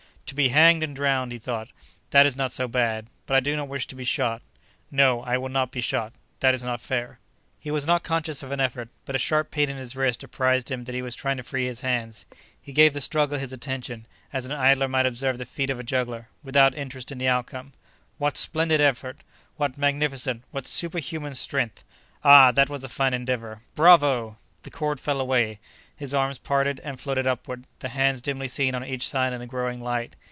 "To 0.27 0.35
be 0.35 0.47
hanged 0.47 0.81
and 0.81 0.95
drowned," 0.95 1.33
he 1.33 1.39
thought, 1.39 1.71
"that 2.11 2.25
is 2.25 2.37
not 2.37 2.53
so 2.53 2.65
bad; 2.69 3.07
but 3.25 3.35
I 3.35 3.41
do 3.41 3.53
not 3.57 3.67
wish 3.67 3.85
to 3.87 3.95
be 3.97 4.05
shot. 4.05 4.41
No; 4.89 5.21
I 5.23 5.37
will 5.37 5.49
not 5.49 5.71
be 5.73 5.81
shot; 5.81 6.13
that 6.39 6.53
is 6.53 6.63
not 6.63 6.79
fair." 6.79 7.19
He 7.59 7.69
was 7.69 7.85
not 7.85 8.03
conscious 8.05 8.41
of 8.41 8.49
an 8.53 8.61
effort, 8.61 8.87
but 9.03 9.13
a 9.13 9.19
sharp 9.19 9.51
pain 9.51 9.69
in 9.69 9.75
his 9.75 9.93
wrist 9.93 10.23
apprised 10.23 10.71
him 10.71 10.85
that 10.85 10.95
he 10.95 11.01
was 11.01 11.15
trying 11.17 11.35
to 11.35 11.43
free 11.43 11.65
his 11.67 11.81
hands. 11.81 12.25
He 12.61 12.71
gave 12.71 12.93
the 12.93 13.01
struggle 13.01 13.37
his 13.37 13.51
attention, 13.51 14.05
as 14.31 14.45
an 14.45 14.53
idler 14.53 14.87
might 14.87 15.05
observe 15.05 15.37
the 15.37 15.43
feat 15.45 15.69
of 15.69 15.81
a 15.81 15.83
juggler, 15.83 16.29
without 16.45 16.73
interest 16.75 17.11
in 17.11 17.17
the 17.17 17.27
outcome. 17.27 17.73
What 18.17 18.37
splendid 18.37 18.79
effort!—what 18.79 19.77
magnificent, 19.77 20.43
what 20.51 20.65
superhuman 20.65 21.33
strength! 21.35 21.83
Ah, 22.23 22.53
that 22.53 22.69
was 22.69 22.85
a 22.85 22.89
fine 22.89 23.13
endeavor! 23.13 23.63
Bravo! 23.75 24.37
The 24.61 24.71
cord 24.71 24.97
fell 25.01 25.19
away; 25.19 25.59
his 25.93 26.13
arms 26.13 26.39
parted 26.39 26.79
and 26.85 26.99
floated 26.99 27.27
upward, 27.27 27.65
the 27.79 27.89
hands 27.89 28.21
dimly 28.21 28.47
seen 28.47 28.73
on 28.73 28.85
each 28.85 29.07
side 29.07 29.33
in 29.33 29.39
the 29.39 29.45
growing 29.45 29.81
light. 29.81 30.15